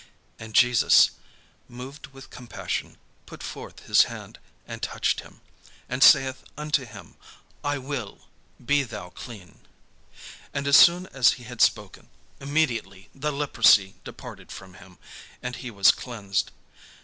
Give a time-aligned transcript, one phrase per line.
[0.39, 1.11] And Jesus,
[1.69, 5.41] moved with compassion, put forth his hand, and touched him,
[5.87, 7.17] and saith unto him,
[7.63, 8.21] "I will;
[8.65, 9.59] be thou clean."
[10.55, 12.09] And as soon as he had spoken,
[12.39, 14.97] immediately the leprosy departed from him,
[15.43, 16.49] and he was cleansed.